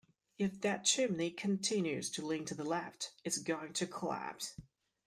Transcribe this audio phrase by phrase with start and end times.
[0.39, 4.55] If that chimney continues to lean to the left, it's going to collapse.